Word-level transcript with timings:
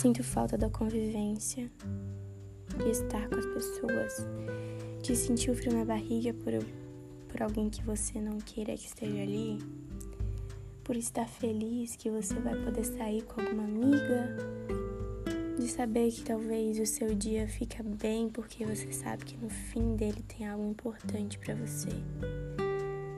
Sinto 0.00 0.24
falta 0.24 0.56
da 0.56 0.70
convivência, 0.70 1.70
de 2.78 2.90
estar 2.90 3.28
com 3.28 3.34
as 3.34 3.44
pessoas, 3.44 4.26
de 5.02 5.14
sentir 5.14 5.50
o 5.50 5.54
frio 5.54 5.74
na 5.74 5.84
barriga 5.84 6.32
por, 6.32 6.54
por 7.28 7.42
alguém 7.42 7.68
que 7.68 7.82
você 7.82 8.18
não 8.18 8.38
queira 8.38 8.74
que 8.74 8.86
esteja 8.86 9.20
ali, 9.20 9.58
por 10.82 10.96
estar 10.96 11.28
feliz 11.28 11.96
que 11.96 12.10
você 12.10 12.32
vai 12.32 12.56
poder 12.64 12.82
sair 12.82 13.20
com 13.24 13.42
alguma 13.42 13.64
amiga, 13.64 14.38
de 15.58 15.68
saber 15.68 16.10
que 16.10 16.22
talvez 16.22 16.80
o 16.80 16.86
seu 16.86 17.14
dia 17.14 17.46
fica 17.46 17.82
bem 17.82 18.30
porque 18.30 18.64
você 18.64 18.90
sabe 18.94 19.26
que 19.26 19.36
no 19.36 19.50
fim 19.50 19.96
dele 19.96 20.24
tem 20.26 20.48
algo 20.48 20.64
importante 20.64 21.38
para 21.38 21.54
você. 21.54 21.90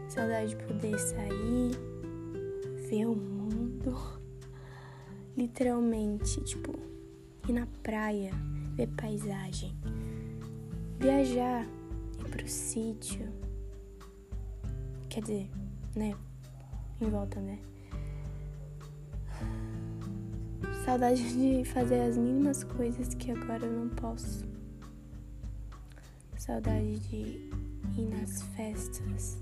Saudade 0.08 0.56
de 0.56 0.56
poder 0.56 0.98
sair, 0.98 1.78
ver 2.88 3.06
o 3.06 3.14
mundo, 3.14 4.20
literalmente, 5.36 6.42
tipo, 6.42 6.78
ir 7.48 7.52
na 7.52 7.66
praia, 7.82 8.32
ver 8.74 8.88
paisagem, 8.88 9.74
viajar, 10.98 11.66
ir 12.18 12.30
pro 12.30 12.48
sítio. 12.48 13.28
Quer 15.08 15.20
dizer, 15.22 15.50
né? 15.94 16.14
Em 17.00 17.10
volta, 17.10 17.40
né? 17.40 17.58
Saudade 20.84 21.22
de 21.32 21.64
fazer 21.70 22.00
as 22.00 22.16
mínimas 22.16 22.64
coisas 22.64 23.14
que 23.14 23.30
agora 23.30 23.64
eu 23.64 23.72
não 23.72 23.88
posso. 23.88 24.44
Saudade 26.36 26.98
de 27.08 27.50
ir 27.96 28.08
nas 28.10 28.42
festas, 28.42 29.40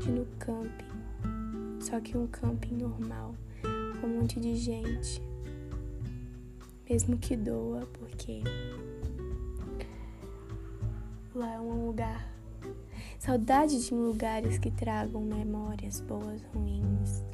de 0.00 0.08
ir 0.08 0.12
no 0.12 0.26
camping, 0.38 1.80
só 1.80 2.00
que 2.00 2.16
um 2.16 2.28
camping 2.28 2.76
normal, 2.76 3.34
com 4.02 4.08
um 4.08 4.18
monte 4.18 4.40
de 4.40 4.56
gente, 4.56 5.22
mesmo 6.90 7.16
que 7.16 7.36
doa, 7.36 7.86
porque 7.92 8.42
lá 11.32 11.54
é 11.54 11.60
um 11.60 11.86
lugar. 11.86 12.28
Saudade 13.20 13.86
de 13.86 13.94
lugares 13.94 14.58
que 14.58 14.72
tragam 14.72 15.22
memórias 15.22 16.00
boas, 16.00 16.42
ruins, 16.52 17.24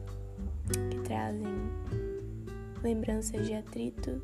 que 0.91 0.99
trazem 1.05 1.55
lembranças 2.83 3.47
de 3.47 3.55
atrito, 3.55 4.21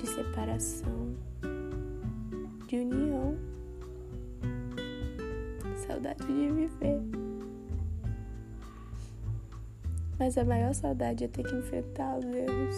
de 0.00 0.06
separação, 0.08 1.14
de 2.66 2.76
união, 2.76 3.38
saudade 5.86 6.26
de 6.26 6.50
viver. 6.50 7.31
Mas 10.22 10.38
a 10.38 10.44
maior 10.44 10.72
saudade 10.72 11.24
é 11.24 11.26
ter 11.26 11.42
que 11.42 11.52
enfrentar 11.52 12.16
os 12.16 12.24
erros, 12.24 12.76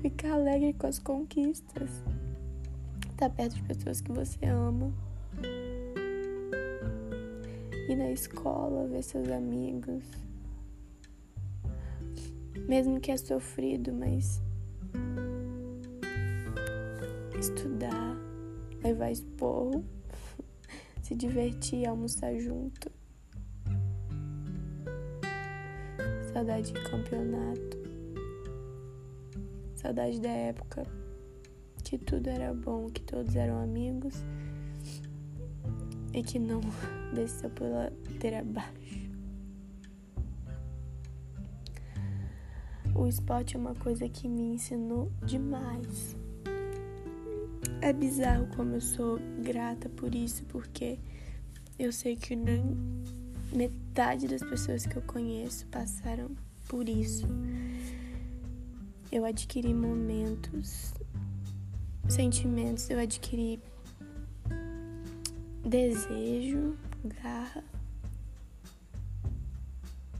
ficar 0.00 0.32
alegre 0.32 0.72
com 0.72 0.86
as 0.86 0.98
conquistas, 0.98 1.90
estar 3.10 3.28
perto 3.28 3.56
de 3.56 3.62
pessoas 3.64 4.00
que 4.00 4.10
você 4.10 4.46
ama 4.46 4.90
ir 7.90 7.94
na 7.94 8.10
escola, 8.10 8.88
ver 8.88 9.02
seus 9.02 9.28
amigos. 9.28 10.02
Mesmo 12.66 12.98
que 13.02 13.12
é 13.12 13.18
sofrido, 13.18 13.92
mas 13.92 14.40
estudar, 17.38 18.16
levar 18.82 19.10
esporro, 19.10 19.84
se 21.04 21.14
divertir, 21.14 21.86
almoçar 21.86 22.34
junto. 22.38 23.03
Saudade 26.34 26.72
de 26.72 26.80
campeonato. 26.82 27.78
Saudade 29.76 30.20
da 30.20 30.30
época 30.30 30.82
que 31.84 31.96
tudo 31.96 32.28
era 32.28 32.52
bom, 32.52 32.90
que 32.90 33.02
todos 33.02 33.36
eram 33.36 33.62
amigos 33.62 34.16
e 36.12 36.24
que 36.24 36.40
não 36.40 36.60
desceu 37.14 37.48
pela 37.50 37.92
ladeira 38.08 38.40
abaixo. 38.40 39.08
O 42.96 43.06
esporte 43.06 43.54
é 43.54 43.58
uma 43.60 43.76
coisa 43.76 44.08
que 44.08 44.26
me 44.26 44.54
ensinou 44.54 45.12
demais. 45.24 46.16
É 47.80 47.92
bizarro 47.92 48.48
como 48.56 48.74
eu 48.74 48.80
sou 48.80 49.20
grata 49.40 49.88
por 49.88 50.12
isso, 50.12 50.44
porque 50.46 50.98
eu 51.78 51.92
sei 51.92 52.16
que 52.16 52.34
nem 52.34 52.76
metade 53.54 54.26
das 54.26 54.42
pessoas 54.42 54.84
que 54.86 54.96
eu 54.96 55.02
conheço 55.02 55.66
passaram 55.66 56.30
por 56.68 56.88
isso. 56.88 57.26
Eu 59.12 59.24
adquiri 59.24 59.72
momentos, 59.72 60.92
sentimentos, 62.08 62.90
eu 62.90 62.98
adquiri 62.98 63.60
desejo, 65.64 66.76
garra. 67.22 67.62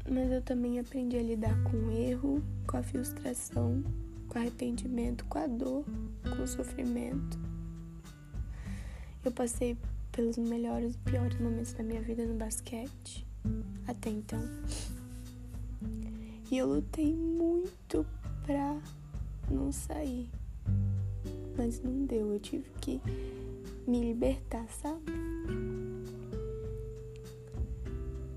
Mas 0.09 0.31
eu 0.31 0.43
também 0.43 0.79
aprendi 0.79 1.17
a 1.17 1.23
lidar 1.23 1.61
com 1.65 1.77
o 1.77 1.91
erro, 1.91 2.43
com 2.67 2.77
a 2.77 2.83
frustração, 2.83 3.83
com 4.29 4.39
o 4.39 4.41
arrependimento, 4.41 5.25
com 5.25 5.39
a 5.39 5.47
dor, 5.47 5.85
com 6.23 6.43
o 6.43 6.47
sofrimento. 6.47 7.39
Eu 9.25 9.33
passei 9.33 9.77
pelos 10.15 10.39
melhores 10.39 10.95
e 10.95 10.99
piores 10.99 11.41
momentos 11.41 11.73
da 11.73 11.83
minha 11.83 12.01
vida 12.01 12.25
no 12.25 12.35
basquete, 12.35 13.27
até 13.87 14.11
então. 14.11 14.41
E 16.51 16.57
eu 16.57 16.69
lutei 16.69 17.13
muito 17.13 18.07
pra 18.47 18.81
não 19.51 19.73
sair. 19.73 20.31
Mas 21.57 21.83
não 21.83 22.05
deu, 22.07 22.33
eu 22.33 22.39
tive 22.39 22.71
que 22.81 23.01
me 23.89 24.01
libertar, 24.01 24.67
sabe? 24.69 25.13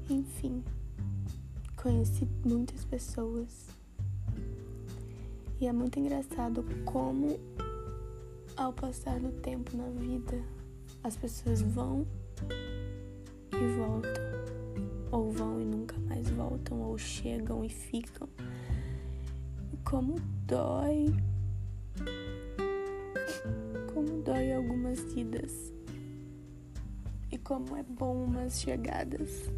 Enfim, 0.09 0.63
conheci 1.75 2.27
muitas 2.43 2.83
pessoas. 2.85 3.67
E 5.61 5.67
é 5.67 5.73
muito 5.73 5.99
engraçado 5.99 6.65
como, 6.85 7.39
ao 8.55 8.73
passar 8.73 9.19
do 9.19 9.31
tempo 9.41 9.77
na 9.77 9.89
vida, 9.89 10.56
as 11.07 11.15
pessoas 11.15 11.61
vão 11.61 12.05
e 13.53 13.77
voltam. 13.77 14.27
Ou 15.09 15.31
vão 15.31 15.61
e 15.61 15.63
nunca 15.63 15.97
mais 15.99 16.29
voltam, 16.29 16.81
ou 16.81 16.97
chegam 16.97 17.63
e 17.63 17.69
ficam. 17.69 18.27
Como 19.85 20.15
dói 20.45 21.05
como 23.93 24.21
dói 24.21 24.53
algumas 24.53 24.99
idas 25.15 25.73
e 27.31 27.37
como 27.37 27.75
é 27.77 27.83
bom 27.83 28.25
umas 28.25 28.59
chegadas. 28.59 29.49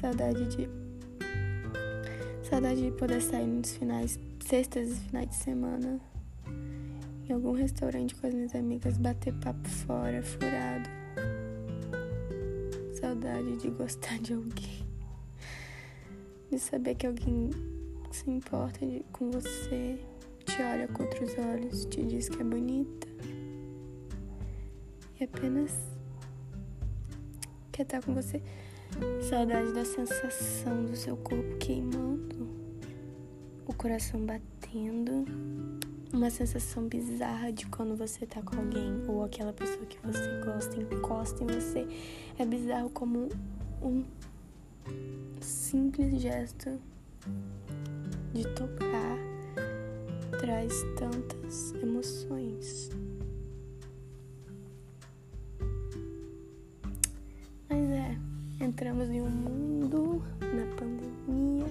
Saudade 0.00 0.44
de 0.56 0.68
saudade 2.42 2.82
de 2.82 2.90
poder 2.90 3.22
sair 3.22 3.46
nos 3.46 3.74
finais, 3.76 4.18
sextas 4.44 4.90
e 4.90 4.94
finais 4.96 5.28
de 5.30 5.36
semana 5.36 6.11
em 7.32 7.34
algum 7.34 7.52
restaurante 7.52 8.14
com 8.14 8.26
as 8.26 8.34
minhas 8.34 8.54
amigas, 8.54 8.98
bater 8.98 9.32
papo 9.32 9.66
fora, 9.66 10.22
furado. 10.22 10.88
Saudade 12.92 13.56
de 13.56 13.70
gostar 13.70 14.18
de 14.18 14.34
alguém. 14.34 14.86
De 16.50 16.58
saber 16.58 16.94
que 16.94 17.06
alguém 17.06 17.48
se 18.10 18.30
importa 18.30 18.84
de, 18.84 19.02
com 19.12 19.30
você 19.30 19.98
te 20.44 20.62
olha 20.62 20.86
com 20.88 21.04
outros 21.04 21.30
olhos, 21.38 21.86
te 21.86 22.04
diz 22.04 22.28
que 22.28 22.42
é 22.42 22.44
bonita 22.44 23.08
e 25.18 25.24
apenas 25.24 25.72
quer 27.72 27.84
estar 27.84 28.02
com 28.02 28.12
você. 28.12 28.42
Saudade 29.26 29.72
da 29.72 29.86
sensação 29.86 30.84
do 30.84 30.94
seu 30.94 31.16
corpo 31.16 31.56
queimando, 31.56 32.46
o 33.66 33.72
coração 33.72 34.20
batendo, 34.26 35.24
uma 36.22 36.30
sensação 36.30 36.86
bizarra 36.86 37.52
de 37.52 37.66
quando 37.66 37.96
você 37.96 38.24
tá 38.24 38.40
com 38.42 38.54
alguém 38.54 39.02
ou 39.08 39.24
aquela 39.24 39.52
pessoa 39.52 39.84
que 39.86 39.98
você 40.06 40.40
gosta 40.44 40.80
encosta 40.80 41.42
em 41.42 41.46
você. 41.48 41.84
É 42.38 42.46
bizarro 42.46 42.88
como 42.90 43.28
um 43.82 44.04
simples 45.40 46.22
gesto 46.22 46.78
de 48.32 48.44
tocar 48.54 49.18
traz 50.38 50.72
tantas 50.96 51.72
emoções. 51.82 52.90
Mas 57.68 57.90
é, 57.90 58.16
entramos 58.64 59.10
em 59.10 59.22
um 59.22 59.28
mundo 59.28 60.22
na 60.40 60.76
pandemia 60.76 61.66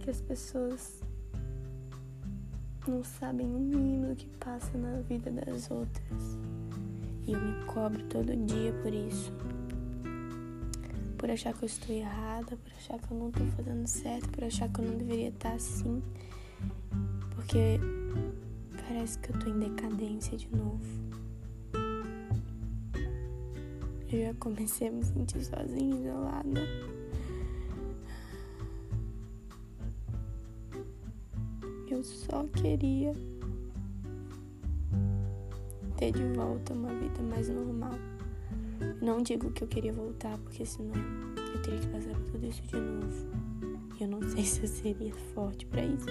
que 0.00 0.08
as 0.08 0.22
pessoas 0.22 1.02
não 2.90 3.04
sabem 3.04 3.46
o 3.46 3.58
mínimo 3.58 4.08
do 4.08 4.16
que 4.16 4.26
passa 4.38 4.76
na 4.76 5.00
vida 5.02 5.30
das 5.30 5.70
outras. 5.70 6.38
E 7.26 7.32
eu 7.32 7.40
me 7.40 7.64
cobro 7.66 8.02
todo 8.08 8.36
dia 8.46 8.72
por 8.82 8.92
isso. 8.92 9.32
por 11.16 11.30
achar 11.30 11.54
que 11.54 11.62
eu 11.62 11.66
estou 11.66 11.94
errada, 11.94 12.56
por 12.56 12.72
achar 12.76 12.98
que 12.98 13.12
eu 13.12 13.16
não 13.16 13.28
estou 13.28 13.46
fazendo 13.52 13.86
certo, 13.86 14.28
por 14.30 14.42
achar 14.42 14.68
que 14.68 14.80
eu 14.80 14.84
não 14.84 14.98
deveria 14.98 15.28
estar 15.28 15.52
assim. 15.52 16.02
Porque 17.32 17.78
parece 18.88 19.18
que 19.20 19.30
eu 19.30 19.38
tô 19.38 19.48
em 19.48 19.58
decadência 19.58 20.36
de 20.36 20.48
novo. 20.54 20.84
Eu 24.10 24.26
já 24.26 24.34
comecei 24.34 24.88
a 24.88 24.90
me 24.90 25.04
sentir 25.04 25.44
sozinha, 25.44 25.96
isolada. 25.96 26.91
Eu 32.02 32.06
só 32.06 32.42
queria 32.48 33.14
ter 35.96 36.10
de 36.10 36.24
volta 36.34 36.72
uma 36.72 36.92
vida 36.94 37.22
mais 37.22 37.48
normal. 37.48 37.92
Não 39.00 39.22
digo 39.22 39.52
que 39.52 39.62
eu 39.62 39.68
queria 39.68 39.92
voltar, 39.92 40.36
porque 40.38 40.66
senão 40.66 40.96
eu 41.54 41.62
teria 41.62 41.78
que 41.78 41.86
passar 41.86 42.12
por 42.14 42.32
tudo 42.32 42.44
isso 42.44 42.60
de 42.62 42.74
novo. 42.74 43.30
Eu 44.00 44.08
não 44.08 44.20
sei 44.28 44.42
se 44.42 44.62
eu 44.62 44.66
seria 44.66 45.14
forte 45.32 45.64
para 45.66 45.84
isso. 45.84 46.06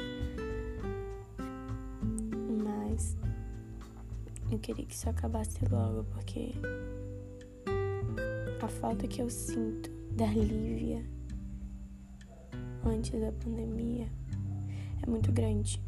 Mas 2.64 3.18
eu 4.50 4.60
queria 4.60 4.86
que 4.86 4.94
isso 4.94 5.10
acabasse 5.10 5.60
logo, 5.70 6.06
porque 6.06 6.54
a 8.64 8.68
falta 8.70 9.10
que 9.10 9.22
eu 9.22 9.30
sinto 9.30 9.92
da 10.14 10.28
Lívia 10.28 11.06
antes 12.86 13.20
da 13.20 13.34
pandemia 13.34 14.08
é 15.02 15.10
muito 15.10 15.32
grande. 15.32 15.82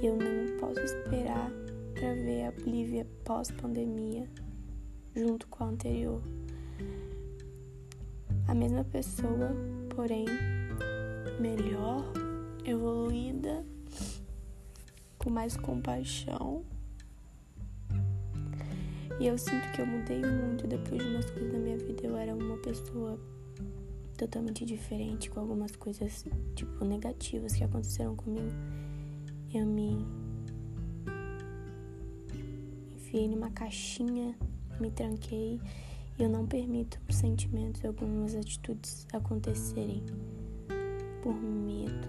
E 0.00 0.06
eu 0.06 0.16
não 0.16 0.58
posso 0.58 0.80
esperar 0.80 1.50
para 1.94 2.14
ver 2.14 2.44
a 2.44 2.50
Lívia 2.64 3.06
pós-pandemia 3.24 4.28
junto 5.14 5.46
com 5.48 5.64
a 5.64 5.68
anterior. 5.68 6.22
A 8.46 8.54
mesma 8.54 8.84
pessoa, 8.84 9.50
porém 9.94 10.26
melhor, 11.40 12.04
evoluída, 12.64 13.64
com 15.18 15.30
mais 15.30 15.56
compaixão. 15.56 16.64
E 19.20 19.26
eu 19.26 19.36
sinto 19.36 19.72
que 19.72 19.80
eu 19.80 19.86
mudei 19.86 20.22
muito 20.22 20.66
depois 20.66 21.02
de 21.02 21.08
umas 21.08 21.28
coisas 21.30 21.52
da 21.52 21.58
minha 21.58 21.76
vida. 21.76 22.06
Eu 22.06 22.16
era 22.16 22.34
uma 22.34 22.56
pessoa 22.58 23.18
totalmente 24.18 24.66
diferente, 24.66 25.30
com 25.30 25.40
algumas 25.40 25.74
coisas, 25.74 26.26
tipo, 26.54 26.84
negativas 26.84 27.54
que 27.54 27.64
aconteceram 27.64 28.14
comigo. 28.14 28.52
Eu 29.54 29.64
me 29.64 30.04
enfiei 32.94 33.26
numa 33.28 33.50
caixinha 33.50 34.36
me 34.80 34.90
tranquei 34.90 35.60
e 36.18 36.22
eu 36.22 36.28
não 36.28 36.46
permito 36.46 37.00
os 37.08 37.16
sentimentos, 37.16 37.84
algumas 37.84 38.34
atitudes 38.34 39.06
acontecerem 39.12 40.02
por 41.22 41.34
medo. 41.34 42.08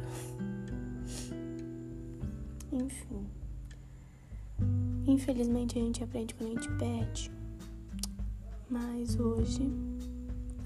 Enfim. 2.72 3.26
Infelizmente 5.08 5.78
a 5.78 5.82
gente 5.82 6.04
aprende 6.04 6.36
quando 6.36 6.52
a 6.52 6.62
gente 6.62 6.78
perde. 6.78 7.32
Mas 8.70 9.20
hoje 9.20 9.72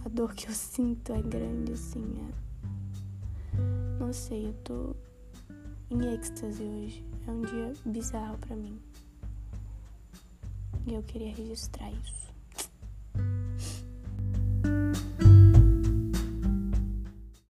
a 0.06 0.10
dor 0.10 0.34
que 0.34 0.48
eu 0.48 0.54
sinto 0.54 1.14
é 1.14 1.22
grande, 1.22 1.74
assim. 1.74 2.04
É... 2.20 4.00
Não 4.00 4.12
sei, 4.12 4.48
eu 4.48 4.54
tô 4.64 4.96
em 5.90 6.14
êxtase 6.14 6.64
hoje. 6.64 7.06
É 7.28 7.32
um 7.32 7.42
dia 7.42 7.74
bizarro 7.86 8.38
para 8.40 8.56
mim. 8.56 8.80
E 10.86 10.94
eu 10.94 11.04
queria 11.04 11.34
registrar 11.34 11.90
isso. 11.92 12.33